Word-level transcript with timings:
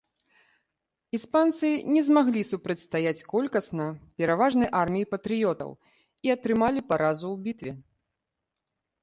Іспанцы 1.17 1.69
не 1.95 2.01
змаглі 2.07 2.41
супрацьстаяць 2.51 3.25
колькасна 3.33 3.85
пераважнай 4.23 4.69
арміі 4.81 5.09
патрыётаў 5.13 5.69
і 5.93 6.27
атрымалі 6.39 6.79
паразу 6.89 7.25
ў 7.35 7.45
бітве. 7.47 7.71